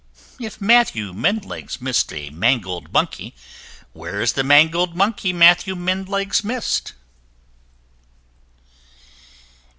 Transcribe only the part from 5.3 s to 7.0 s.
Matthew Mendlegs miss'd?